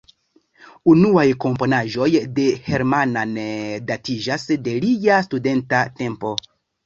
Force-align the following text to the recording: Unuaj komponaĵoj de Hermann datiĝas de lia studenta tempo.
Unuaj 0.93 1.25
komponaĵoj 1.43 2.07
de 2.39 2.45
Hermann 2.69 3.13
datiĝas 3.91 4.49
de 4.69 4.75
lia 4.87 5.19
studenta 5.27 5.83
tempo. 6.01 6.33